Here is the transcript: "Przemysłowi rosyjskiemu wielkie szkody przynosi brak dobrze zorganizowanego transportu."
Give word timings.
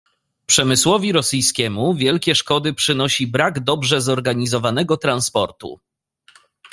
"Przemysłowi 0.45 1.11
rosyjskiemu 1.11 1.93
wielkie 1.95 2.35
szkody 2.35 2.73
przynosi 2.73 3.27
brak 3.27 3.59
dobrze 3.59 4.01
zorganizowanego 4.01 4.97
transportu." 4.97 5.79